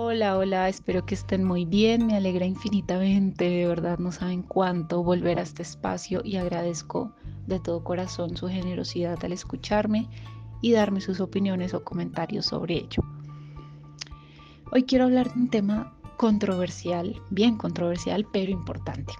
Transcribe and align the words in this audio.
Hola, 0.00 0.38
hola, 0.38 0.68
espero 0.68 1.04
que 1.04 1.16
estén 1.16 1.42
muy 1.42 1.64
bien, 1.64 2.06
me 2.06 2.14
alegra 2.14 2.46
infinitamente, 2.46 3.50
de 3.50 3.66
verdad 3.66 3.98
no 3.98 4.12
saben 4.12 4.44
cuánto 4.44 5.02
volver 5.02 5.40
a 5.40 5.42
este 5.42 5.62
espacio 5.62 6.20
y 6.24 6.36
agradezco 6.36 7.16
de 7.48 7.58
todo 7.58 7.82
corazón 7.82 8.36
su 8.36 8.46
generosidad 8.46 9.18
al 9.24 9.32
escucharme 9.32 10.08
y 10.62 10.70
darme 10.70 11.00
sus 11.00 11.18
opiniones 11.18 11.74
o 11.74 11.82
comentarios 11.82 12.46
sobre 12.46 12.76
ello. 12.76 13.02
Hoy 14.70 14.84
quiero 14.84 15.06
hablar 15.06 15.34
de 15.34 15.40
un 15.40 15.50
tema 15.50 15.98
controversial, 16.16 17.20
bien 17.30 17.56
controversial, 17.56 18.24
pero 18.32 18.52
importante, 18.52 19.14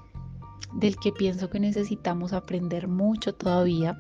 del 0.75 0.95
que 0.95 1.11
pienso 1.11 1.51
que 1.51 1.59
necesitamos 1.59 2.33
aprender 2.33 2.87
mucho 2.87 3.35
todavía 3.35 3.99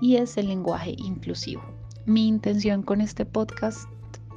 y 0.00 0.16
es 0.16 0.36
el 0.36 0.48
lenguaje 0.48 0.96
inclusivo. 0.98 1.62
Mi 2.06 2.26
intención 2.26 2.82
con 2.82 3.00
este 3.00 3.24
podcast 3.24 3.88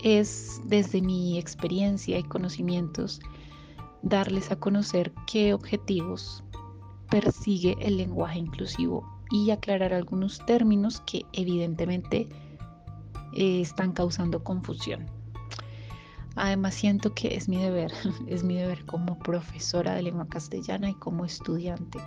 es 0.04 0.62
desde 0.66 1.02
mi 1.02 1.38
experiencia 1.38 2.18
y 2.18 2.24
conocimientos 2.24 3.20
darles 4.02 4.52
a 4.52 4.56
conocer 4.56 5.12
qué 5.28 5.54
objetivos 5.54 6.44
persigue 7.10 7.76
el 7.82 7.98
lenguaje 7.98 8.40
inclusivo 8.40 9.06
y 9.32 9.52
aclarar 9.52 9.94
algunos 9.94 10.40
términos 10.46 11.02
que 11.02 11.26
evidentemente 11.34 12.30
eh, 13.34 13.62
están 13.62 13.92
causando 13.92 14.44
confusión. 14.44 15.06
Además 16.36 16.76
siento 16.76 17.14
que 17.14 17.36
es 17.36 17.50
mi 17.50 17.58
deber, 17.58 17.92
es 18.28 18.44
mi 18.44 18.56
deber 18.56 18.86
como 18.86 19.20
profesora 19.20 19.96
de 19.96 20.04
lengua 20.04 20.28
castellana 20.28 20.90
y 20.90 20.94
como 20.96 21.26
estudiante. 21.26 22.00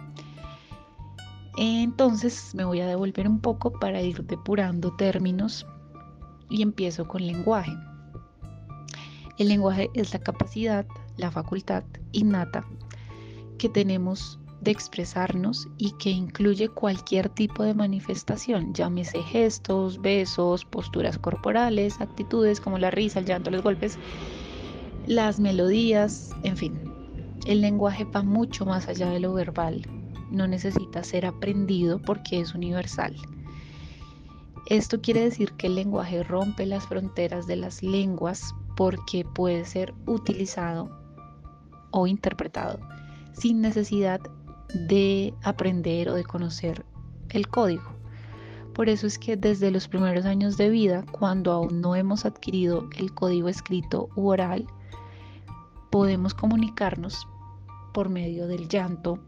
Entonces 1.59 2.55
me 2.55 2.65
voy 2.65 2.81
a 2.81 2.87
devolver 2.87 3.29
un 3.29 3.41
poco 3.41 3.73
para 3.73 4.01
ir 4.01 4.25
depurando 4.25 4.97
términos 4.97 5.67
y 6.53 6.63
empiezo 6.63 7.09
con 7.09 7.27
lenguaje. 7.27 7.73
El 9.39 9.49
lenguaje 9.49 9.91
es 9.95 10.13
la 10.13 10.21
capacidad, 10.21 10.87
la 11.17 11.31
facultad 11.31 11.83
innata 12.13 12.65
que 13.59 13.69
tenemos 13.69 14.39
de 14.61 14.71
expresarnos 14.71 15.67
y 15.79 15.93
que 15.93 16.11
incluye 16.11 16.69
cualquier 16.69 17.29
tipo 17.31 17.65
de 17.65 17.75
manifestación, 17.75 18.73
llámese 18.75 19.23
gestos, 19.23 20.01
besos, 20.01 20.65
posturas 20.65 21.19
corporales, 21.19 22.01
actitudes 22.01 22.61
como 22.61 22.79
la 22.79 22.91
risa, 22.93 23.19
el 23.19 23.25
llanto, 23.25 23.51
los 23.51 23.63
golpes, 23.63 23.99
las 25.07 25.41
melodías, 25.41 26.31
en 26.45 26.57
fin. 26.57 26.81
El 27.47 27.61
lenguaje 27.61 28.05
va 28.05 28.23
mucho 28.23 28.65
más 28.65 28.87
allá 28.87 29.11
de 29.11 29.19
lo 29.19 29.33
verbal, 29.33 29.83
no 30.31 30.47
necesita 30.47 31.03
ser 31.03 31.27
aprendido 31.27 32.01
porque 32.01 32.41
es 32.41 32.55
universal. 32.55 33.17
Esto 34.67 35.01
quiere 35.01 35.21
decir 35.23 35.53
que 35.53 35.67
el 35.67 35.75
lenguaje 35.75 36.23
rompe 36.23 36.67
las 36.67 36.87
fronteras 36.87 37.47
de 37.47 37.57
las 37.57 37.83
lenguas 37.83 38.55
porque 38.77 39.25
puede 39.25 39.65
ser 39.65 39.95
utilizado 40.07 40.91
o 41.91 42.07
interpretado 42.07 42.79
sin 43.33 43.61
necesidad 43.61 44.21
de 44.75 45.35
aprender 45.43 46.09
o 46.09 46.15
de 46.15 46.25
conocer 46.25 46.85
el 47.31 47.49
código. 47.49 47.93
Por 48.75 48.89
eso 48.89 49.07
es 49.07 49.19
que 49.19 49.37
desde 49.37 49.71
los 49.71 49.89
primeros 49.89 50.25
años 50.25 50.57
de 50.57 50.71
vida, 50.71 51.05
cuando 51.11 51.53
aún 51.53 51.81
no 51.81 51.95
hemos 51.95 52.25
adquirido 52.25 52.89
el 52.97 53.13
código 53.13 53.49
escrito 53.49 54.09
u 54.17 54.29
oral, 54.29 54.67
podemos 55.91 56.33
comunicarnos 56.33 57.29
por 57.93 58.09
medio 58.09 58.47
del 58.47 58.69
llanto, 58.69 59.19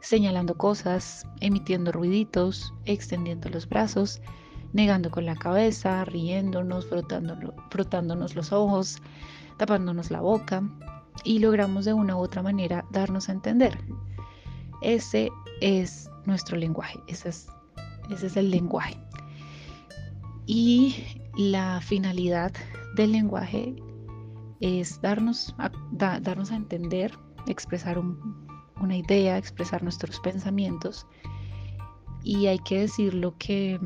señalando 0.00 0.56
cosas, 0.56 1.26
emitiendo 1.40 1.90
ruiditos, 1.90 2.72
extendiendo 2.84 3.48
los 3.48 3.68
brazos, 3.68 4.22
negando 4.72 5.10
con 5.10 5.26
la 5.26 5.36
cabeza, 5.36 6.04
riéndonos, 6.04 6.86
frotándonos 7.70 8.34
los 8.34 8.52
ojos, 8.52 8.98
tapándonos 9.56 10.10
la 10.10 10.20
boca 10.20 10.62
y 11.24 11.38
logramos 11.38 11.84
de 11.84 11.92
una 11.92 12.16
u 12.16 12.20
otra 12.20 12.42
manera 12.42 12.84
darnos 12.90 13.28
a 13.28 13.32
entender. 13.32 13.78
Ese 14.82 15.30
es 15.60 16.10
nuestro 16.24 16.56
lenguaje, 16.56 16.98
ese 17.08 17.28
es, 17.28 18.36
el 18.36 18.50
lenguaje. 18.50 18.96
Y 20.46 21.04
la 21.36 21.80
finalidad 21.80 22.52
del 22.96 23.12
lenguaje 23.12 23.76
es 24.60 25.00
darnos 25.00 25.54
a, 25.58 25.70
darnos 25.90 26.50
a 26.50 26.56
entender, 26.56 27.12
expresar 27.46 27.98
una 27.98 28.96
idea, 28.96 29.36
expresar 29.36 29.82
nuestros 29.82 30.18
pensamientos. 30.20 31.06
Y 32.22 32.46
hay 32.46 32.58
que 32.60 32.80
decirlo 32.80 33.34
que 33.38 33.78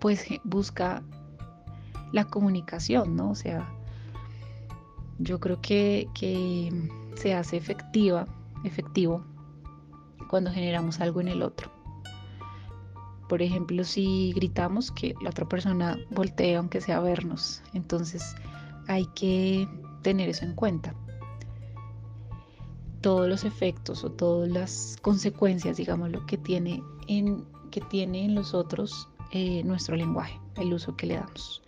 pues 0.00 0.26
busca 0.44 1.02
la 2.12 2.24
comunicación, 2.24 3.14
¿no? 3.16 3.30
O 3.30 3.34
sea, 3.34 3.68
yo 5.18 5.38
creo 5.38 5.60
que, 5.60 6.08
se 7.14 7.34
hace 7.34 7.56
efectiva, 7.56 8.26
efectivo 8.64 9.22
cuando 10.28 10.50
generamos 10.50 11.00
algo 11.00 11.20
en 11.20 11.28
el 11.28 11.42
otro. 11.42 11.70
Por 13.28 13.42
ejemplo, 13.42 13.84
si 13.84 14.32
gritamos 14.32 14.90
que 14.90 15.14
la 15.20 15.30
otra 15.30 15.46
persona 15.46 15.98
voltee 16.10 16.56
aunque 16.56 16.80
sea 16.80 16.96
a 16.96 17.00
vernos, 17.00 17.62
entonces 17.74 18.34
hay 18.88 19.06
que 19.14 19.68
tener 20.02 20.28
eso 20.28 20.44
en 20.44 20.54
cuenta. 20.54 20.94
Todos 23.02 23.28
los 23.28 23.44
efectos 23.44 24.04
o 24.04 24.10
todas 24.10 24.48
las 24.48 24.96
consecuencias, 25.02 25.76
digamos, 25.76 26.10
lo 26.10 26.24
que 26.26 26.38
tiene 26.38 26.82
en, 27.06 27.44
que 27.70 27.80
tiene 27.82 28.24
en 28.24 28.34
los 28.34 28.54
otros 28.54 29.08
eh, 29.32 29.62
nuestro 29.64 29.96
lenguaje, 29.96 30.40
el 30.56 30.72
uso 30.72 30.96
que 30.96 31.06
le 31.06 31.14
damos. 31.14 31.62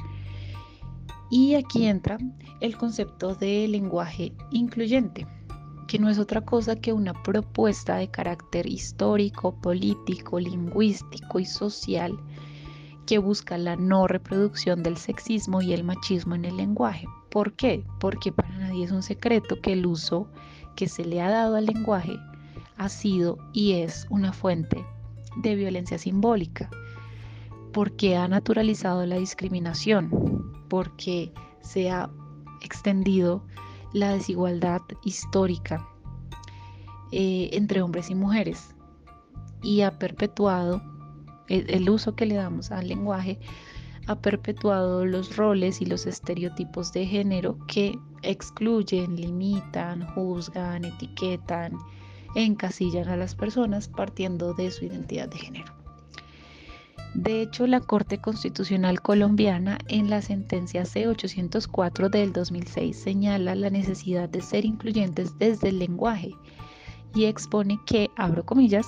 Y 1.30 1.54
aquí 1.54 1.86
entra 1.86 2.18
el 2.60 2.76
concepto 2.76 3.34
de 3.34 3.66
lenguaje 3.68 4.32
incluyente, 4.50 5.26
que 5.88 5.98
no 5.98 6.08
es 6.08 6.18
otra 6.18 6.42
cosa 6.42 6.76
que 6.76 6.92
una 6.92 7.14
propuesta 7.22 7.96
de 7.96 8.10
carácter 8.10 8.66
histórico, 8.66 9.54
político, 9.60 10.38
lingüístico 10.38 11.38
y 11.38 11.46
social 11.46 12.18
que 13.06 13.18
busca 13.18 13.58
la 13.58 13.76
no 13.76 14.06
reproducción 14.06 14.82
del 14.82 14.96
sexismo 14.96 15.60
y 15.60 15.72
el 15.72 15.84
machismo 15.84 16.34
en 16.34 16.44
el 16.44 16.56
lenguaje. 16.56 17.06
¿Por 17.30 17.52
qué? 17.54 17.84
Porque 17.98 18.32
para 18.32 18.50
nadie 18.50 18.84
es 18.84 18.92
un 18.92 19.02
secreto 19.02 19.60
que 19.60 19.72
el 19.72 19.86
uso 19.86 20.28
que 20.76 20.88
se 20.88 21.04
le 21.04 21.20
ha 21.20 21.30
dado 21.30 21.56
al 21.56 21.66
lenguaje 21.66 22.18
ha 22.76 22.88
sido 22.88 23.38
y 23.52 23.72
es 23.72 24.06
una 24.10 24.32
fuente 24.32 24.84
de 25.42 25.54
violencia 25.54 25.98
simbólica 25.98 26.68
porque 27.72 28.16
ha 28.16 28.28
naturalizado 28.28 29.04
la 29.06 29.16
discriminación, 29.16 30.10
porque 30.68 31.32
se 31.60 31.90
ha 31.90 32.10
extendido 32.62 33.44
la 33.92 34.12
desigualdad 34.12 34.80
histórica 35.04 35.86
eh, 37.10 37.50
entre 37.52 37.82
hombres 37.82 38.10
y 38.10 38.14
mujeres 38.14 38.74
y 39.62 39.82
ha 39.82 39.98
perpetuado 39.98 40.82
el, 41.48 41.90
uso 41.90 42.16
que 42.16 42.24
le 42.24 42.36
damos 42.36 42.70
al 42.70 42.88
lenguaje 42.88 43.38
ha 44.06 44.16
perpetuado 44.16 45.04
los 45.04 45.36
roles 45.36 45.80
y 45.80 45.86
los 45.86 46.06
estereotipos 46.06 46.92
de 46.92 47.06
género 47.06 47.58
que 47.68 47.98
excluyen, 48.22 49.16
limitan, 49.16 50.06
juzgan, 50.14 50.84
etiquetan, 50.84 51.76
encasillan 52.34 53.08
a 53.08 53.16
las 53.16 53.34
personas 53.34 53.88
partiendo 53.88 54.54
de 54.54 54.70
su 54.70 54.86
identidad 54.86 55.28
de 55.28 55.38
género. 55.38 55.81
De 57.14 57.42
hecho, 57.42 57.66
la 57.66 57.80
Corte 57.80 58.18
Constitucional 58.18 59.02
colombiana 59.02 59.78
en 59.88 60.08
la 60.08 60.22
sentencia 60.22 60.86
C-804 60.86 62.08
del 62.08 62.32
2006 62.32 62.96
señala 62.96 63.54
la 63.54 63.68
necesidad 63.68 64.30
de 64.30 64.40
ser 64.40 64.64
incluyentes 64.64 65.38
desde 65.38 65.68
el 65.68 65.78
lenguaje 65.78 66.34
y 67.14 67.26
expone 67.26 67.78
que, 67.84 68.10
abro 68.16 68.46
comillas, 68.46 68.86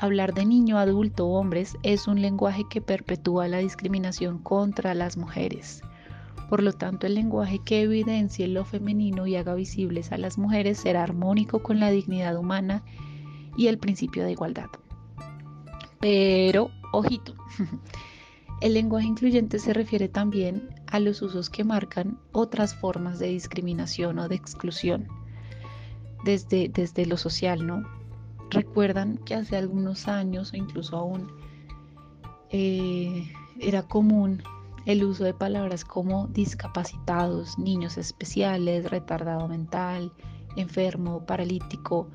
hablar 0.00 0.34
de 0.34 0.44
niño, 0.44 0.78
adulto 0.78 1.26
o 1.26 1.38
hombres 1.38 1.76
es 1.84 2.08
un 2.08 2.20
lenguaje 2.20 2.64
que 2.68 2.80
perpetúa 2.80 3.46
la 3.46 3.58
discriminación 3.58 4.38
contra 4.38 4.92
las 4.94 5.16
mujeres. 5.16 5.80
Por 6.50 6.60
lo 6.60 6.72
tanto, 6.72 7.06
el 7.06 7.14
lenguaje 7.14 7.60
que 7.64 7.82
evidencie 7.82 8.48
lo 8.48 8.64
femenino 8.64 9.28
y 9.28 9.36
haga 9.36 9.54
visibles 9.54 10.10
a 10.10 10.18
las 10.18 10.38
mujeres 10.38 10.78
será 10.78 11.04
armónico 11.04 11.62
con 11.62 11.78
la 11.78 11.90
dignidad 11.90 12.36
humana 12.36 12.82
y 13.56 13.68
el 13.68 13.78
principio 13.78 14.24
de 14.24 14.32
igualdad. 14.32 14.68
Pero 16.00 16.70
Ojito. 16.94 17.34
El 18.60 18.74
lenguaje 18.74 19.06
incluyente 19.06 19.58
se 19.58 19.72
refiere 19.72 20.08
también 20.08 20.70
a 20.86 21.00
los 21.00 21.22
usos 21.22 21.50
que 21.50 21.64
marcan 21.64 22.18
otras 22.32 22.74
formas 22.74 23.18
de 23.18 23.26
discriminación 23.28 24.18
o 24.18 24.28
de 24.28 24.36
exclusión 24.36 25.08
desde, 26.24 26.68
desde 26.68 27.04
lo 27.04 27.16
social, 27.16 27.66
¿no? 27.66 27.82
Recuerdan 28.50 29.18
que 29.18 29.34
hace 29.34 29.56
algunos 29.56 30.08
años 30.08 30.52
o 30.52 30.56
incluso 30.56 30.96
aún 30.96 31.32
eh, 32.50 33.30
era 33.60 33.82
común 33.82 34.42
el 34.86 35.02
uso 35.04 35.24
de 35.24 35.34
palabras 35.34 35.84
como 35.84 36.28
discapacitados, 36.28 37.58
niños 37.58 37.98
especiales, 37.98 38.90
retardado 38.90 39.48
mental, 39.48 40.12
enfermo, 40.56 41.24
paralítico, 41.26 42.08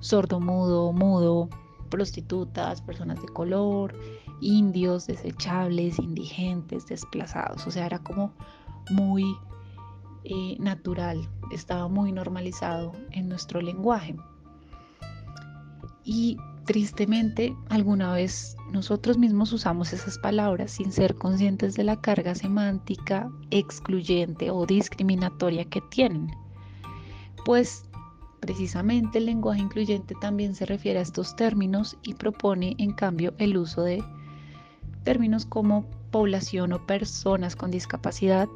sordo 0.00 0.40
mudo, 0.40 0.92
mudo, 0.92 1.48
prostitutas, 1.90 2.80
personas 2.80 3.20
de 3.20 3.28
color, 3.28 3.94
indios, 4.40 5.06
desechables, 5.06 5.98
indigentes, 5.98 6.86
desplazados. 6.86 7.66
O 7.66 7.70
sea, 7.70 7.86
era 7.86 7.98
como 7.98 8.32
muy 8.90 9.24
eh, 10.24 10.56
natural, 10.58 11.28
estaba 11.50 11.88
muy 11.88 12.12
normalizado 12.12 12.92
en 13.10 13.28
nuestro 13.28 13.60
lenguaje. 13.60 14.16
Y 16.04 16.38
tristemente, 16.64 17.56
alguna 17.68 18.12
vez 18.12 18.56
nosotros 18.70 19.18
mismos 19.18 19.52
usamos 19.52 19.92
esas 19.92 20.18
palabras 20.18 20.70
sin 20.70 20.92
ser 20.92 21.14
conscientes 21.16 21.74
de 21.74 21.84
la 21.84 22.00
carga 22.00 22.34
semántica 22.34 23.28
excluyente 23.50 24.50
o 24.50 24.66
discriminatoria 24.66 25.64
que 25.64 25.80
tienen. 25.90 26.30
Pues 27.44 27.89
precisamente 28.40 29.18
el 29.18 29.26
lenguaje 29.26 29.60
incluyente 29.60 30.14
también 30.20 30.54
se 30.54 30.66
refiere 30.66 30.98
a 30.98 31.02
estos 31.02 31.36
términos 31.36 31.96
y 32.02 32.14
propone 32.14 32.74
en 32.78 32.92
cambio 32.92 33.34
el 33.38 33.56
uso 33.56 33.82
de 33.82 34.02
términos 35.04 35.46
como 35.46 35.86
población 36.10 36.72
o 36.72 36.86
personas 36.86 37.54
con 37.54 37.70
discapacidad, 37.70 38.48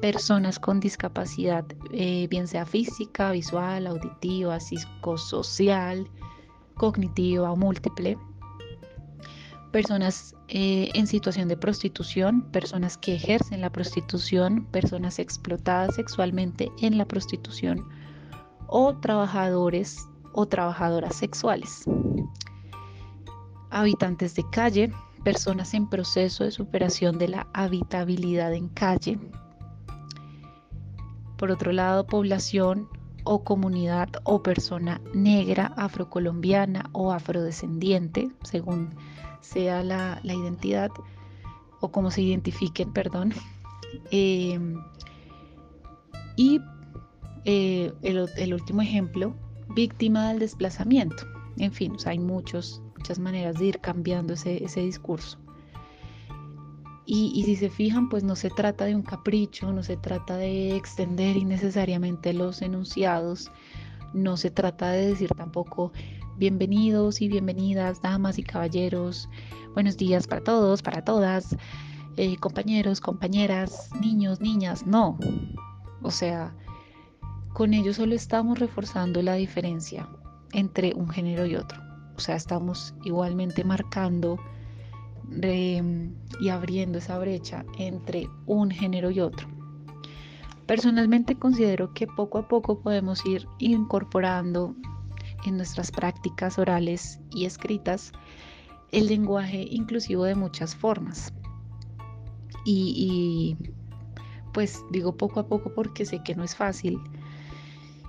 personas 0.00 0.58
con 0.58 0.80
discapacidad, 0.80 1.64
eh, 1.92 2.26
bien 2.28 2.46
sea 2.46 2.66
física, 2.66 3.30
visual, 3.32 3.86
auditiva, 3.86 4.60
psicosocial, 4.60 6.08
cognitiva 6.74 7.50
o 7.50 7.56
múltiple, 7.56 8.18
personas 9.72 10.34
eh, 10.48 10.90
en 10.94 11.06
situación 11.06 11.48
de 11.48 11.56
prostitución, 11.56 12.42
personas 12.52 12.96
que 12.96 13.14
ejercen 13.14 13.60
la 13.60 13.70
prostitución, 13.70 14.64
personas 14.66 15.18
explotadas 15.18 15.94
sexualmente 15.96 16.70
en 16.80 16.98
la 16.98 17.06
prostitución 17.06 17.86
o 18.68 18.94
trabajadores 18.96 20.06
o 20.32 20.46
trabajadoras 20.46 21.16
sexuales, 21.16 21.84
habitantes 23.70 24.34
de 24.34 24.44
calle, 24.50 24.92
personas 25.24 25.74
en 25.74 25.88
proceso 25.88 26.44
de 26.44 26.50
superación 26.50 27.18
de 27.18 27.28
la 27.28 27.46
habitabilidad 27.52 28.54
en 28.54 28.68
calle. 28.68 29.18
Por 31.36 31.50
otro 31.50 31.72
lado, 31.72 32.06
población 32.06 32.88
o 33.24 33.42
comunidad 33.42 34.08
o 34.24 34.42
persona 34.42 35.00
negra, 35.12 35.72
afrocolombiana 35.76 36.88
o 36.92 37.12
afrodescendiente, 37.12 38.30
según 38.44 38.94
sea 39.40 39.82
la, 39.82 40.20
identidad 40.22 40.90
o 41.80 41.90
cómo 41.90 42.10
se 42.10 42.22
identifiquen, 42.22 42.92
perdón. 42.92 43.34
Em, 44.10 44.82
y 46.36 46.60
eh, 47.46 47.92
el, 48.02 48.52
último 48.52 48.82
ejemplo, 48.82 49.34
víctima 49.74 50.28
del 50.28 50.40
desplazamiento. 50.40 51.24
En 51.58 51.72
fin, 51.72 51.96
hay 52.04 52.18
muchos, 52.18 52.82
muchas 52.96 53.20
maneras 53.20 53.58
de 53.58 53.66
ir 53.66 53.80
cambiando 53.80 54.34
ese, 54.34 54.62
ese 54.64 54.80
discurso. 54.80 55.38
Y, 57.08 57.44
si 57.44 57.54
se 57.54 57.70
fijan, 57.70 58.08
pues 58.08 58.24
no 58.24 58.34
se 58.34 58.50
trata 58.50 58.84
de 58.84 58.96
un 58.96 59.02
capricho, 59.02 59.72
no 59.72 59.84
se 59.84 59.96
trata 59.96 60.36
de 60.36 60.74
extender 60.74 61.36
innecesariamente 61.36 62.32
los 62.32 62.62
enunciados, 62.62 63.48
no 64.12 64.36
se 64.36 64.50
trata 64.50 64.90
de 64.90 65.06
decir 65.06 65.30
tampoco 65.36 65.92
bienvenidos 66.36 67.22
y 67.22 67.28
bienvenidas, 67.28 68.02
damas 68.02 68.40
y 68.40 68.42
caballeros, 68.42 69.28
buenos 69.72 69.96
días 69.96 70.26
para 70.26 70.42
todos, 70.42 70.82
para 70.82 71.04
todas, 71.04 71.56
eh, 72.16 72.36
compañeros, 72.38 73.00
compañeras, 73.00 73.88
niños, 74.00 74.40
niñas, 74.40 74.84
no. 74.84 75.16
O 76.02 76.10
sea, 76.10 76.56
con 77.56 77.72
ello 77.72 77.94
solo 77.94 78.14
estamos 78.14 78.58
reforzando 78.58 79.22
la 79.22 79.32
diferencia 79.32 80.06
entre 80.52 80.92
un 80.92 81.08
género 81.08 81.46
y 81.46 81.56
otro. 81.56 81.80
O 82.14 82.20
sea, 82.20 82.36
estamos 82.36 82.94
igualmente 83.02 83.64
marcando 83.64 84.38
y 86.38 86.48
abriendo 86.50 86.98
esa 86.98 87.18
brecha 87.18 87.64
entre 87.78 88.28
un 88.44 88.70
género 88.70 89.10
y 89.10 89.20
otro. 89.20 89.48
Personalmente 90.66 91.36
considero 91.36 91.94
que 91.94 92.06
poco 92.06 92.36
a 92.36 92.46
poco 92.46 92.80
podemos 92.82 93.24
ir 93.24 93.48
incorporando 93.58 94.76
en 95.46 95.56
nuestras 95.56 95.90
prácticas 95.90 96.58
orales 96.58 97.20
y 97.30 97.46
escritas 97.46 98.12
el 98.92 99.06
lenguaje 99.06 99.66
inclusivo 99.70 100.24
de 100.24 100.34
muchas 100.34 100.76
formas. 100.76 101.32
Y, 102.66 103.56
y, 103.58 103.72
pues 104.52 104.84
digo 104.90 105.16
poco 105.16 105.40
a 105.40 105.46
poco 105.48 105.72
porque 105.74 106.04
sé 106.04 106.22
que 106.22 106.34
no 106.34 106.44
es 106.44 106.54
fácil. 106.54 107.00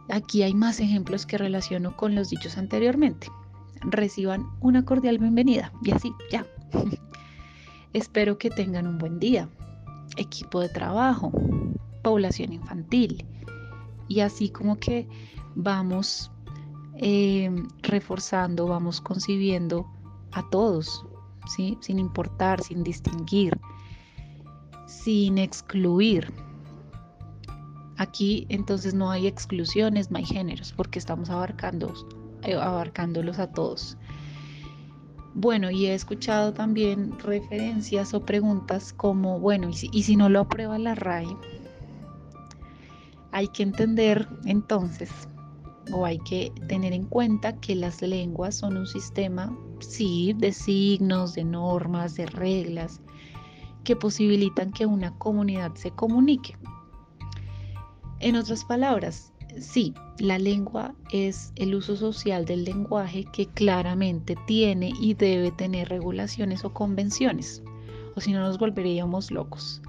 Aquí 0.10 0.44
hay 0.44 0.54
más 0.54 0.80
ejemplos 0.80 1.26
que 1.26 1.38
relaciono 1.38 1.96
con 1.96 2.16
los 2.16 2.30
dichos 2.30 2.58
anteriormente. 2.58 3.28
Reciban 3.82 4.46
una 4.62 4.86
cordial 4.86 5.18
bienvenida 5.18 5.72
y 5.84 5.92
así, 5.92 6.14
ya. 6.32 6.46
Espero 7.94 8.38
que 8.38 8.50
tengan 8.50 8.88
un 8.88 8.98
buen 8.98 9.20
día. 9.20 9.50
Equipo 10.16 10.62
de 10.62 10.70
trabajo, 10.70 11.32
población 12.04 12.54
infantil. 12.54 13.26
Y 14.08 14.22
así 14.22 14.50
como 14.50 14.78
que 14.80 15.08
vamos 15.56 16.32
eh, 16.96 17.52
reforzando, 17.82 18.68
vamos 18.68 19.02
concibiendo 19.02 19.86
a 20.32 20.50
todos, 20.50 21.06
¿sí? 21.56 21.78
sin 21.82 22.00
importar, 22.00 22.62
sin 22.64 22.84
distinguir, 22.84 23.60
sin 24.86 25.38
excluir. 25.38 26.34
Aquí 27.98 28.46
entonces 28.50 28.94
no 28.94 29.10
hay 29.10 29.26
exclusiones, 29.26 30.12
no 30.12 30.18
hay 30.18 30.26
géneros, 30.26 30.72
porque 30.72 31.00
estamos 31.00 31.30
abarcando, 31.30 31.94
eh, 32.44 32.56
abarcándolos 32.56 33.40
a 33.40 33.52
todos. 33.52 33.98
Bueno, 35.40 35.70
y 35.70 35.86
he 35.86 35.94
escuchado 35.94 36.52
también 36.52 37.18
referencias 37.20 38.14
o 38.16 38.26
preguntas 38.26 38.92
como, 38.92 39.40
bueno, 39.40 39.70
¿y 39.70 40.04
si, 40.04 40.16
no 40.16 40.30
lo 40.30 40.40
aprueba 40.40 40.80
la 40.80 40.96
RAI? 40.96 41.28
Hay 43.32 43.48
que 43.50 43.62
entender 43.62 44.28
entonces, 44.46 45.12
o 45.92 46.06
hay 46.06 46.18
que 46.20 46.52
tener 46.68 46.92
en 46.94 47.06
cuenta 47.06 47.60
que 47.60 47.76
las 47.76 48.02
lenguas 48.02 48.56
son 48.56 48.78
un 48.78 48.88
sistema, 48.88 49.56
sí, 49.80 50.34
de 50.38 50.52
signos, 50.54 51.36
de 51.36 51.44
normas, 51.44 52.16
de 52.16 52.26
reglas, 52.26 53.02
que 53.84 53.96
posibilitan 53.96 54.72
que 54.72 54.88
una 54.88 55.18
comunidad 55.20 55.76
se 55.76 55.92
comunique. 55.92 56.58
En 58.20 58.36
otras 58.36 58.66
palabras, 58.66 59.32
sí, 59.60 59.94
la 60.18 60.40
lengua 60.40 60.96
es 61.12 61.52
el 61.56 61.76
uso 61.76 61.96
social 61.96 62.46
del 62.46 62.64
lenguaje 62.64 63.26
que 63.32 63.46
claramente 63.46 64.36
tiene 64.48 64.92
y 65.00 65.14
debe 65.14 65.52
tener 65.52 65.90
regulaciones 65.90 66.66
o 66.66 66.74
convenciones, 66.74 67.62
o 68.16 68.22
si 68.22 68.34
no 68.34 68.40
nos 68.40 68.58
volveríamos 68.58 69.30
locos. 69.30 69.82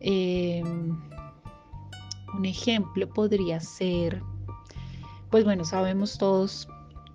Em, 0.00 0.98
un 2.34 2.44
ejemplo 2.46 3.08
podría 3.08 3.60
ser, 3.60 4.22
pues 5.30 5.44
bueno, 5.44 5.64
sabemos 5.64 6.16
todos 6.16 6.66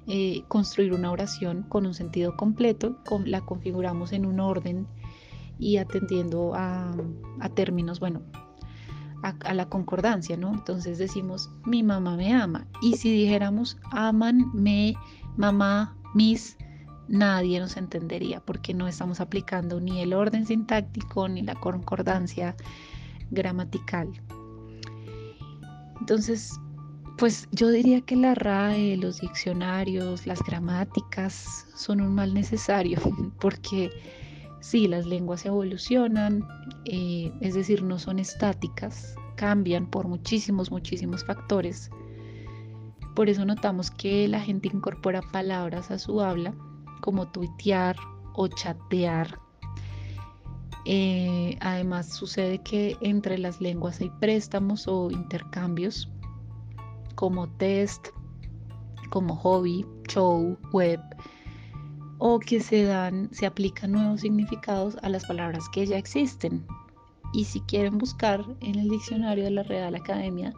eh, 0.07 0.43
construir 0.47 0.93
una 0.93 1.11
oración 1.11 1.63
con 1.63 1.87
un 1.87 1.95
sentido 1.95 2.37
completo, 2.37 2.97
la 3.25 3.41
configuramos 3.41 4.11
en 4.11 4.27
un 4.27 4.39
orden 4.39 4.85
y 5.57 5.77
atendiendo 5.77 6.53
a 6.55 6.91
términos, 7.55 7.99
bueno, 7.99 8.21
a, 9.23 9.53
la 9.53 9.69
concordancia, 9.69 10.37
¿no? 10.37 10.53
Entonces 10.53 10.97
decimos, 10.97 11.49
mi 11.65 11.81
mamá 11.81 12.17
me 12.17 12.33
ama. 12.33 12.67
Y 12.81 12.97
si 12.97 13.11
dijéramos, 13.11 13.77
aman, 13.91 14.51
me, 14.53 14.95
mamá, 15.37 15.97
mis, 16.13 16.57
nadie 17.07 17.59
nos 17.59 17.77
entendería 17.77 18.41
porque 18.41 18.73
no 18.73 18.87
estamos 18.87 19.21
aplicando 19.21 19.79
ni 19.79 20.01
el 20.01 20.13
orden 20.13 20.45
sintáctico 20.45 21.27
ni 21.29 21.41
la 21.41 21.55
concordancia 21.55 22.55
gramatical. 23.31 24.09
Entonces, 26.01 26.59
pues 27.17 27.47
yo 27.51 27.69
diría 27.69 28.01
que 28.01 28.17
la 28.17 28.35
RAE, 28.35 28.97
los 28.97 29.21
diccionarios, 29.21 30.27
las 30.27 30.43
gramáticas 30.43 31.65
son 31.75 32.01
un 32.01 32.13
mal 32.13 32.33
necesario 32.33 32.99
porque 33.39 33.89
Sí, 34.63 34.87
las 34.87 35.05
lenguas 35.05 35.45
evolucionan, 35.45 36.47
eh, 36.85 37.33
es 37.41 37.53
decir, 37.53 37.83
no 37.83 37.99
son 37.99 38.17
estáticas, 38.17 39.13
cambian 39.35 39.85
por 39.85 40.07
muchísimos, 40.07 40.71
muchísimos 40.71 41.25
factores. 41.25 41.91
Por 43.13 43.27
eso 43.27 43.43
notamos 43.43 43.91
que 43.91 44.25
la 44.29 44.39
gente 44.39 44.69
incorpora 44.73 45.21
palabras 45.33 45.91
a 45.91 45.99
su 45.99 46.21
habla, 46.21 46.55
como 47.01 47.29
tuitear 47.29 47.97
o 48.35 48.47
chatear. 48.47 49.37
Eh, 50.85 51.57
además, 51.59 52.13
sucede 52.13 52.59
que 52.59 52.95
entre 53.01 53.39
las 53.39 53.59
lenguas 53.59 53.99
hay 53.99 54.11
préstamos 54.21 54.87
o 54.87 55.11
intercambios, 55.11 56.09
como 57.15 57.49
test, 57.49 58.07
como 59.09 59.35
hobby, 59.35 59.85
show, 60.07 60.57
web, 60.71 61.01
o 62.25 62.39
que 62.39 62.61
se 62.61 62.85
dan, 62.85 63.27
se 63.33 63.45
aplican 63.45 63.91
nuevos 63.91 64.21
significados 64.21 64.95
a 65.01 65.09
las 65.09 65.25
palabras 65.25 65.67
que 65.73 65.85
ya 65.85 65.97
existen. 65.97 66.65
Y 67.33 67.43
si 67.43 67.59
quieren 67.59 67.97
buscar 67.97 68.45
en 68.61 68.75
el 68.75 68.87
diccionario 68.87 69.43
de 69.43 69.51
la 69.51 69.63
Real 69.63 69.93
Academia, 69.93 70.53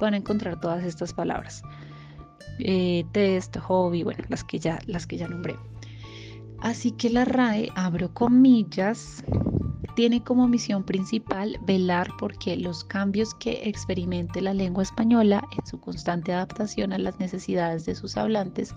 van 0.00 0.14
a 0.14 0.16
encontrar 0.16 0.58
todas 0.58 0.82
estas 0.84 1.12
palabras. 1.12 1.64
Eh, 2.60 3.04
test, 3.12 3.58
hobby, 3.58 4.04
bueno, 4.04 4.24
las 4.30 4.42
que 4.42 4.58
ya, 4.58 4.78
las 4.86 5.06
que 5.06 5.18
ya 5.18 5.28
nombré. 5.28 5.54
Así 6.60 6.92
que 6.92 7.10
la 7.10 7.26
RAE, 7.26 7.68
abro 7.74 8.14
comillas, 8.14 9.22
tiene 9.94 10.24
como 10.24 10.48
misión 10.48 10.82
principal 10.82 11.58
velar 11.66 12.08
porque 12.18 12.56
los 12.56 12.84
cambios 12.84 13.34
que 13.34 13.68
experimente 13.68 14.40
la 14.40 14.54
lengua 14.54 14.82
española 14.82 15.46
en 15.58 15.66
su 15.66 15.78
constante 15.78 16.32
adaptación 16.32 16.94
a 16.94 16.98
las 16.98 17.18
necesidades 17.18 17.84
de 17.84 17.96
sus 17.96 18.16
hablantes 18.16 18.74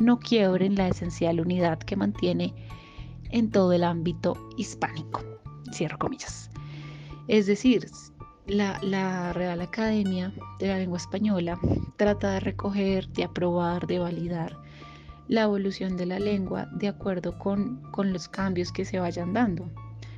no 0.00 0.18
quiebren 0.18 0.74
la 0.74 0.88
esencial 0.88 1.40
unidad 1.40 1.78
que 1.78 1.96
mantiene 1.96 2.54
en 3.30 3.50
todo 3.50 3.72
el 3.72 3.84
ámbito 3.84 4.36
hispánico. 4.56 5.22
Cierro 5.72 5.98
comillas. 5.98 6.50
Es 7.28 7.46
decir, 7.46 7.86
la, 8.46 9.32
Real 9.32 9.60
Academia 9.60 10.32
de 10.58 10.68
la 10.68 10.78
Lengua 10.78 10.98
Española 10.98 11.58
trata 11.96 12.32
de 12.32 12.40
recoger, 12.40 13.08
de 13.08 13.24
aprobar, 13.24 13.86
de 13.86 13.98
validar 13.98 14.58
la 15.28 15.42
evolución 15.42 15.96
de 15.96 16.06
la 16.06 16.18
lengua 16.18 16.68
de 16.72 16.88
acuerdo 16.88 17.38
con, 17.38 17.80
con 17.92 18.12
los 18.12 18.28
cambios 18.28 18.72
que 18.72 18.84
se 18.84 18.98
vayan 18.98 19.32
dando, 19.32 19.70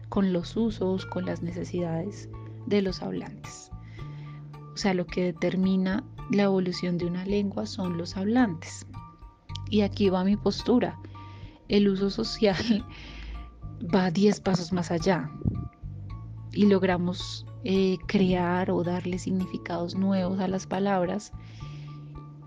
con 0.09 0.33
los 0.33 0.57
usos, 0.57 1.07
con 1.07 1.27
las 1.27 1.43
necesidades 1.43 2.29
de 2.67 2.83
los 2.83 3.03
hablantes. 3.03 3.71
O 4.73 4.77
sea, 4.77 4.95
lo 4.95 5.07
que 5.07 5.25
determina 5.25 6.03
la 6.31 6.45
evolución 6.45 6.99
de 6.99 7.05
una 7.07 7.25
lengua 7.25 7.67
son 7.67 7.99
los 7.99 8.17
hablantes. 8.17 8.87
Y 9.75 9.81
aquí 9.83 10.09
va 10.09 10.23
mi 10.23 10.37
postura. 10.37 10.97
El 11.67 11.89
uso 11.89 12.09
social 12.09 12.87
va 13.93 14.13
10 14.13 14.39
pasos 14.39 14.73
más 14.73 14.93
allá 14.93 15.29
y 16.53 16.67
logramos 16.67 17.45
eh, 17.65 17.99
crear 18.07 18.71
o 18.71 18.85
darle 18.85 19.19
significados 19.19 19.97
nuevos 19.97 20.39
a 20.39 20.47
las 20.47 20.69
palabras 20.69 21.33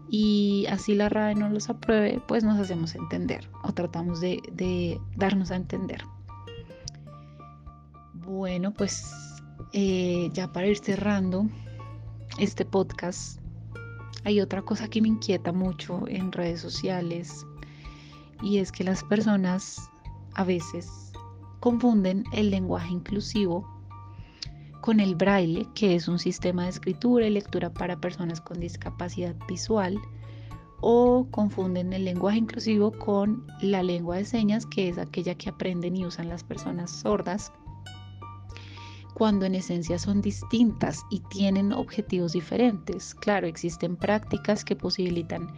y 0.10 0.68
así 0.70 0.96
la 0.96 1.10
RAE 1.10 1.36
no 1.36 1.50
los 1.50 1.70
apruebe, 1.70 2.22
pues 2.30 2.46
nos 2.46 2.62
hacemos 2.62 2.96
entender 2.96 3.50
o 3.62 3.74
tratamos 3.74 4.22
de, 4.22 4.98
darnos 5.18 5.52
a 5.52 5.58
entender. 5.58 6.06
Bueno, 8.14 8.72
pues 8.72 9.12
eh, 9.74 10.30
ya 10.32 10.54
para 10.54 10.68
ir 10.68 10.78
cerrando 10.78 11.46
este 12.40 12.64
podcast, 12.64 13.42
hay 14.24 14.42
otra 14.42 14.62
cosa 14.62 14.88
que 14.88 15.02
me 15.02 15.08
inquieta 15.08 15.52
mucho 15.52 16.08
en 16.08 16.32
redes 16.32 16.62
sociales 16.62 17.46
y 18.42 18.58
es 18.58 18.72
que 18.72 18.84
las 18.84 19.04
personas 19.04 19.90
a 20.36 20.44
veces 20.44 21.12
confunden 21.60 22.24
el 22.34 22.52
lenguaje 22.52 22.92
inclusivo 22.94 23.68
con 24.82 25.00
el 25.00 25.16
braille, 25.16 25.68
que 25.74 25.96
es 25.96 26.08
un 26.08 26.20
sistema 26.20 26.64
de 26.64 26.70
escritura 26.70 27.28
y 27.28 27.32
lectura 27.32 27.74
para 27.74 28.00
personas 28.00 28.40
con 28.40 28.60
discapacidad 28.60 29.36
visual, 29.48 30.00
o 30.80 31.28
confunden 31.32 31.92
el 31.94 32.06
lenguaje 32.06 32.38
inclusivo 32.38 32.92
con 32.92 33.46
la 33.62 33.82
lengua 33.82 34.18
de 34.18 34.26
señas, 34.26 34.66
que 34.66 34.90
es 34.90 34.98
aquella 34.98 35.36
que 35.36 35.50
aprenden 35.50 35.96
y 35.96 36.06
usan 36.06 36.30
las 36.30 36.44
personas 36.44 36.92
sordas, 36.92 37.52
cuando 39.18 39.48
en 39.48 39.56
esencia 39.56 39.98
son 39.98 40.22
distintas 40.22 41.04
y 41.10 41.22
tienen 41.22 41.74
objetivos 41.74 42.34
diferentes. 42.34 43.16
Claro, 43.16 43.48
existen 43.48 43.96
prácticas 43.96 44.64
que 44.64 44.76
posibilitan 44.76 45.52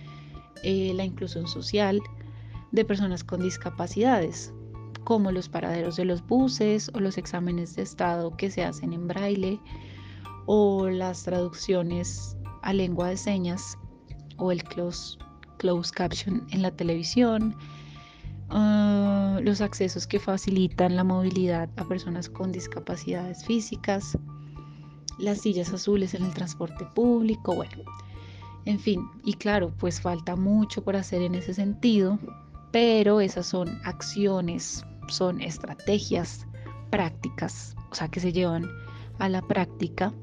eh, 0.63 0.93
la 0.95 1.03
inclusión 1.03 1.45
social 1.45 1.99
de 2.71 2.85
personas 2.85 3.21
con 3.21 3.41
discapacidades, 3.41 4.53
como 5.03 5.33
los 5.33 5.49
paraderos 5.49 5.97
de 5.97 6.05
los 6.05 6.25
buses 6.25 6.89
o 6.93 7.01
los 7.01 7.17
exámenes 7.17 7.75
de 7.75 7.81
estado 7.81 8.31
que 8.37 8.49
se 8.49 8.63
hacen 8.63 8.93
en 8.93 9.09
braille 9.09 9.59
o 10.45 10.87
las 10.87 11.23
traducciones 11.23 12.37
a 12.61 12.71
lengua 12.71 13.09
de 13.09 13.17
señas 13.17 13.77
o 14.37 14.53
el 14.53 14.63
close, 14.63 15.17
close 15.57 15.91
caption 15.93 16.47
en 16.51 16.61
la 16.61 16.71
televisión, 16.71 17.57
ah, 18.49 19.39
los 19.41 19.61
accesos 19.61 20.07
que 20.07 20.19
facilitan 20.19 20.95
la 20.95 21.03
movilidad 21.03 21.69
a 21.77 21.85
personas 21.85 22.29
con 22.29 22.51
discapacidades 22.51 23.43
físicas, 23.45 24.17
las 25.17 25.41
sillas 25.41 25.73
azules 25.73 26.13
en 26.13 26.23
el 26.23 26.33
transporte 26.33 26.85
público, 26.95 27.55
bueno, 27.55 27.83
en 28.65 28.79
fin, 28.79 29.01
y 29.23 29.33
claro, 29.33 29.73
pues 29.77 30.01
falta 30.01 30.35
mucho 30.35 30.83
por 30.83 30.95
hacer 30.95 31.21
en 31.21 31.35
ese 31.35 31.53
sentido, 31.53 32.19
pero 32.71 33.19
esas 33.21 33.47
son 33.47 33.79
acciones 33.83 34.85
son 35.11 35.41
estrategias 35.41 36.45
prácticas, 36.89 37.75
o 37.91 37.95
sea, 37.95 38.07
que 38.07 38.19
se 38.19 38.31
llevan 38.31 38.69
a 39.19 39.29
la 39.29 39.41
práctica, 39.41 40.13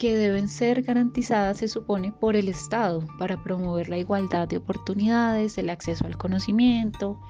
que 0.00 0.16
deben 0.16 0.48
ser 0.48 0.80
garantizadas, 0.80 1.58
se 1.58 1.68
supone, 1.68 2.10
por 2.10 2.34
el 2.34 2.48
Estado 2.48 3.04
para 3.18 3.42
promover 3.42 3.90
la 3.90 3.98
igualdad 3.98 4.48
de 4.48 4.56
oportunidades, 4.56 5.58
el 5.58 5.68
acceso 5.68 6.06
al 6.06 6.16
conocimiento, 6.16 7.20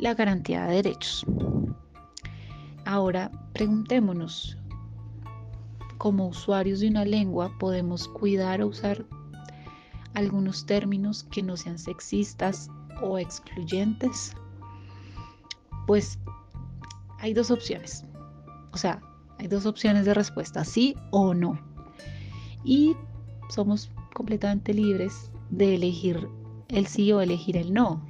la 0.00 0.12
garantía 0.12 0.66
de 0.66 0.74
derechos. 0.74 1.24
Ahora, 2.84 3.30
preguntémonos, 3.52 4.58
como 5.98 6.26
usuarios 6.26 6.80
de 6.80 6.88
una 6.88 7.04
lengua, 7.04 7.56
¿podemos 7.60 8.08
cuidar 8.08 8.60
o 8.60 8.66
usar 8.66 9.06
algunos 10.14 10.66
términos 10.66 11.22
que 11.30 11.44
no 11.44 11.56
sean 11.56 11.78
sexistas 11.78 12.68
o 13.02 13.20
excluyentes? 13.20 14.34
Pues 15.86 16.18
hay 17.20 17.34
dos 17.34 17.52
opciones. 17.52 18.04
O 18.72 18.76
sea, 18.78 19.00
hay 19.38 19.46
dos 19.46 19.64
opciones 19.64 20.06
de 20.06 20.14
respuesta, 20.14 20.64
sí 20.64 20.96
o 21.12 21.32
no. 21.32 21.75
Y 22.64 22.96
somos 23.48 23.90
completamente 24.14 24.74
libres 24.74 25.30
de 25.50 25.74
elegir 25.74 26.28
el 26.68 26.86
sí 26.86 27.12
o 27.12 27.20
elegir 27.20 27.56
el 27.56 27.72
no. 27.72 28.04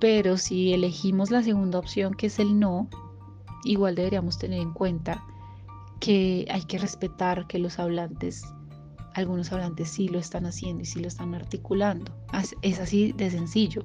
Pero 0.00 0.36
si 0.36 0.72
elegimos 0.72 1.30
la 1.30 1.42
segunda 1.42 1.78
opción, 1.78 2.14
que 2.14 2.26
es 2.26 2.38
el 2.38 2.58
no, 2.58 2.88
igual 3.64 3.94
deberíamos 3.94 4.38
tener 4.38 4.60
en 4.60 4.72
cuenta 4.72 5.24
que 6.00 6.46
hay 6.50 6.62
que 6.62 6.78
respetar 6.78 7.46
que 7.46 7.58
los 7.58 7.78
hablantes, 7.78 8.42
algunos 9.14 9.52
hablantes 9.52 9.90
sí 9.90 10.08
lo 10.08 10.18
están 10.18 10.46
haciendo 10.46 10.82
y 10.82 10.86
sí 10.86 11.00
lo 11.00 11.08
están 11.08 11.34
articulando. 11.34 12.12
Es 12.62 12.80
así 12.80 13.12
de 13.12 13.30
sencillo. 13.30 13.84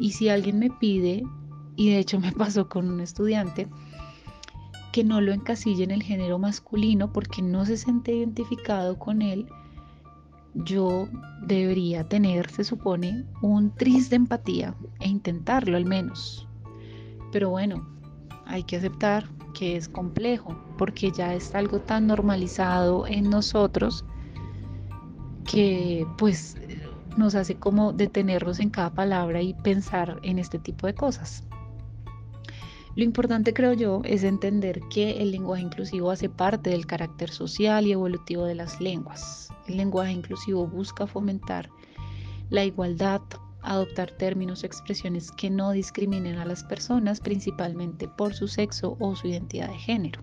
Y 0.00 0.12
si 0.12 0.28
alguien 0.28 0.58
me 0.58 0.70
pide 0.70 1.22
y 1.76 1.90
de 1.90 1.98
hecho 1.98 2.18
me 2.18 2.32
pasó 2.32 2.68
con 2.68 2.90
un 2.90 3.00
estudiante 3.00 3.68
que 4.96 5.04
no 5.04 5.20
lo 5.20 5.34
encasille 5.34 5.84
en 5.84 5.90
el 5.90 6.02
género 6.02 6.38
masculino 6.38 7.12
porque 7.12 7.42
no 7.42 7.66
se 7.66 7.76
siente 7.76 8.14
identificado 8.14 8.98
con 8.98 9.20
él, 9.20 9.46
yo 10.54 11.06
debería 11.42 12.08
tener, 12.08 12.50
se 12.50 12.64
supone, 12.64 13.26
un 13.42 13.74
tris 13.74 14.08
de 14.08 14.16
empatía 14.16 14.74
e 15.00 15.08
intentarlo 15.08 15.76
al 15.76 15.84
menos. 15.84 16.48
Pero 17.30 17.50
bueno, 17.50 17.86
hay 18.46 18.62
que 18.62 18.76
aceptar 18.76 19.28
que 19.52 19.76
es 19.76 19.86
complejo 19.86 20.56
porque 20.78 21.10
ya 21.10 21.34
es 21.34 21.54
algo 21.54 21.78
tan 21.78 22.06
normalizado 22.06 23.06
en 23.06 23.28
nosotros 23.28 24.02
que 25.44 26.06
pues 26.16 26.56
nos 27.18 27.34
hace 27.34 27.56
como 27.56 27.92
detenernos 27.92 28.60
en 28.60 28.70
cada 28.70 28.94
palabra 28.94 29.42
y 29.42 29.52
pensar 29.52 30.18
en 30.22 30.38
este 30.38 30.58
tipo 30.58 30.86
de 30.86 30.94
cosas. 30.94 31.44
Lo 32.96 33.04
importante, 33.04 33.52
creo 33.52 33.74
yo, 33.74 34.00
es 34.04 34.24
entender 34.24 34.80
que 34.88 35.20
el 35.20 35.30
lenguaje 35.30 35.62
inclusivo 35.62 36.10
hace 36.10 36.30
parte 36.30 36.70
del 36.70 36.86
carácter 36.86 37.30
social 37.30 37.86
y 37.86 37.92
evolutivo 37.92 38.46
de 38.46 38.54
las 38.54 38.80
lenguas. 38.80 39.50
El 39.68 39.76
lenguaje 39.76 40.12
inclusivo 40.12 40.66
busca 40.66 41.06
fomentar 41.06 41.68
la 42.48 42.64
igualdad, 42.64 43.20
adoptar 43.60 44.12
términos 44.12 44.62
o 44.62 44.66
expresiones 44.66 45.30
que 45.30 45.50
no 45.50 45.72
discriminen 45.72 46.38
a 46.38 46.46
las 46.46 46.64
personas, 46.64 47.20
principalmente 47.20 48.08
por 48.08 48.32
su 48.32 48.48
sexo 48.48 48.96
o 48.98 49.14
su 49.14 49.28
identidad 49.28 49.68
de 49.68 49.76
género. 49.76 50.22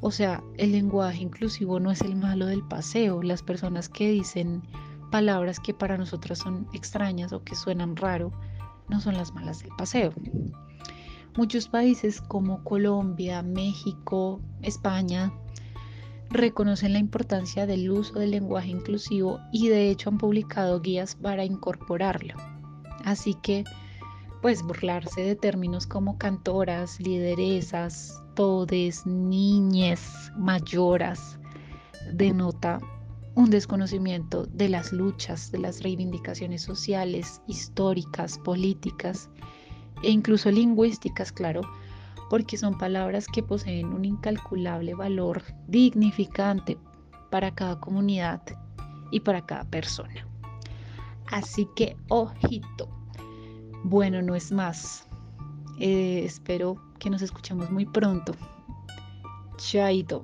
O 0.00 0.12
sea, 0.12 0.44
el 0.58 0.70
lenguaje 0.70 1.22
inclusivo 1.22 1.80
no 1.80 1.90
es 1.90 2.02
el 2.02 2.14
malo 2.14 2.46
del 2.46 2.62
paseo. 2.62 3.20
Las 3.20 3.42
personas 3.42 3.88
que 3.88 4.10
dicen 4.10 4.62
palabras 5.10 5.58
que 5.58 5.74
para 5.74 5.98
nosotras 5.98 6.38
son 6.38 6.68
extrañas 6.72 7.32
o 7.32 7.42
que 7.42 7.56
suenan 7.56 7.96
raro, 7.96 8.30
no 8.88 9.00
son 9.00 9.14
las 9.14 9.32
malas 9.34 9.58
del 9.58 9.70
paseo. 9.76 10.12
Muchos 11.34 11.66
países 11.66 12.20
como 12.20 12.62
Colombia, 12.62 13.42
México, 13.42 14.42
España 14.60 15.32
reconocen 16.28 16.92
la 16.92 16.98
importancia 16.98 17.66
del 17.66 17.90
uso 17.90 18.18
del 18.18 18.32
lenguaje 18.32 18.68
inclusivo 18.68 19.40
y 19.50 19.68
de 19.68 19.88
hecho 19.88 20.10
han 20.10 20.18
publicado 20.18 20.82
guías 20.82 21.14
para 21.14 21.46
incorporarlo. 21.46 22.34
Así 23.06 23.34
que, 23.42 23.64
pues 24.42 24.62
burlarse 24.62 25.22
de 25.22 25.34
términos 25.34 25.86
como 25.86 26.18
cantoras, 26.18 27.00
lideresas, 27.00 28.22
todes, 28.34 29.06
niñes, 29.06 30.02
mayoras, 30.36 31.38
denota 32.12 32.78
un 33.34 33.48
desconocimiento 33.48 34.44
de 34.44 34.68
las 34.68 34.92
luchas, 34.92 35.50
de 35.50 35.60
las 35.60 35.82
reivindicaciones 35.82 36.60
sociales, 36.60 37.40
históricas, 37.46 38.38
políticas 38.38 39.30
e 40.02 40.10
incluso 40.10 40.50
lingüísticas, 40.50 41.32
claro, 41.32 41.62
porque 42.30 42.56
son 42.56 42.78
palabras 42.78 43.26
que 43.26 43.42
poseen 43.42 43.92
un 43.92 44.04
incalculable 44.04 44.94
valor 44.94 45.42
dignificante 45.68 46.78
para 47.30 47.54
cada 47.54 47.78
comunidad 47.80 48.42
y 49.10 49.20
para 49.20 49.44
cada 49.44 49.64
persona. 49.64 50.26
Así 51.30 51.68
que, 51.76 51.96
ojito. 52.08 52.88
Bueno, 53.84 54.22
no 54.22 54.34
es 54.34 54.52
más. 54.52 55.06
Eh, 55.78 56.22
espero 56.24 56.76
que 56.98 57.10
nos 57.10 57.22
escuchemos 57.22 57.70
muy 57.70 57.86
pronto. 57.86 58.34
Chaito. 59.56 60.22